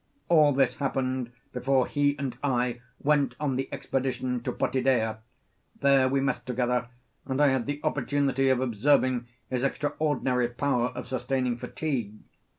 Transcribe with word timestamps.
All 0.29 0.51
this 0.51 0.77
happened 0.77 1.31
before 1.53 1.85
he 1.85 2.17
and 2.17 2.35
I 2.43 2.81
went 3.03 3.35
on 3.39 3.55
the 3.55 3.69
expedition 3.71 4.41
to 4.41 4.51
Potidaea; 4.51 5.19
there 5.79 6.09
we 6.09 6.19
messed 6.19 6.47
together, 6.47 6.87
and 7.27 7.39
I 7.39 7.49
had 7.49 7.67
the 7.67 7.79
opportunity 7.83 8.49
of 8.49 8.61
observing 8.61 9.27
his 9.47 9.61
extraordinary 9.63 10.47
power 10.47 10.87
of 10.95 11.07
sustaining 11.07 11.55
fatigue. 11.59 12.15